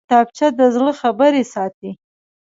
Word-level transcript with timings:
کتابچه 0.07 0.47
د 0.59 0.61
زړه 0.75 0.91
خبرې 1.01 1.43
ساتي 1.53 1.91